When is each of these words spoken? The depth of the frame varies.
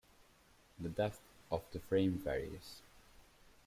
The 0.79 0.89
depth 0.89 1.21
of 1.51 1.61
the 1.71 1.79
frame 1.79 2.17
varies. 2.17 2.81